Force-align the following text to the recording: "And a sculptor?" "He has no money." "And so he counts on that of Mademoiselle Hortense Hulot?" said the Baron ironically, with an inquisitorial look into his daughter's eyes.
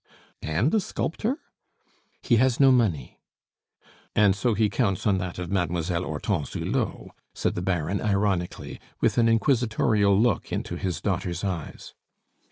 "And 0.41 0.73
a 0.73 0.79
sculptor?" 0.79 1.37
"He 2.23 2.37
has 2.37 2.59
no 2.59 2.71
money." 2.71 3.19
"And 4.15 4.35
so 4.35 4.55
he 4.55 4.67
counts 4.67 5.05
on 5.05 5.19
that 5.19 5.37
of 5.37 5.51
Mademoiselle 5.51 6.03
Hortense 6.03 6.53
Hulot?" 6.53 7.11
said 7.35 7.53
the 7.53 7.61
Baron 7.61 8.01
ironically, 8.01 8.79
with 8.99 9.19
an 9.19 9.29
inquisitorial 9.29 10.19
look 10.19 10.51
into 10.51 10.75
his 10.75 11.01
daughter's 11.01 11.43
eyes. 11.43 11.93